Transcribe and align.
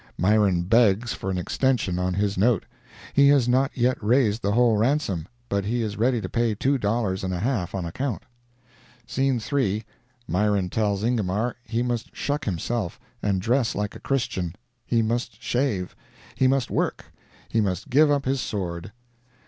Myron 0.17 0.63
begs 0.63 1.13
for 1.13 1.29
an 1.29 1.37
extension 1.37 1.99
on 1.99 2.15
his 2.15 2.35
note—he 2.35 3.27
has 3.27 3.47
not 3.47 3.69
yet 3.77 4.03
raised 4.03 4.41
the 4.41 4.53
whole 4.53 4.75
ransom, 4.75 5.27
but 5.47 5.63
he 5.65 5.83
is 5.83 5.95
ready 5.95 6.19
to 6.21 6.27
pay 6.27 6.55
two 6.55 6.79
dollars 6.79 7.23
and 7.23 7.35
a 7.35 7.39
half 7.39 7.75
on 7.75 7.85
account. 7.85 8.23
Scene 9.05 9.37
3.—Myron 9.37 10.69
tells 10.71 11.03
Ingomar 11.03 11.55
he 11.65 11.83
must 11.83 12.15
shuck 12.15 12.45
himself, 12.45 12.99
and 13.21 13.39
dress 13.43 13.75
like 13.75 13.95
a 13.95 13.99
Christian; 13.99 14.55
he 14.87 15.03
must 15.03 15.39
shave; 15.39 15.95
he 16.33 16.47
must 16.47 16.71
work; 16.71 17.13
he 17.47 17.61
must 17.61 17.91
give 17.91 18.09
up 18.09 18.25
his 18.25 18.41
sword! 18.41 18.91